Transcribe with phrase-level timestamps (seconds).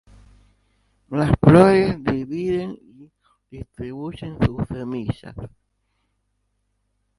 [1.11, 3.11] Las flores dividen y
[3.55, 5.35] distribuyen sus semillas.